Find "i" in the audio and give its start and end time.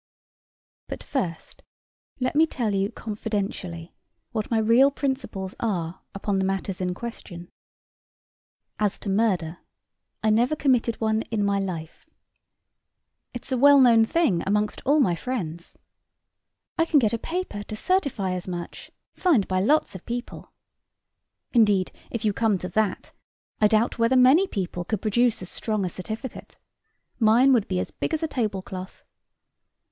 10.23-10.31, 16.79-16.85, 23.59-23.67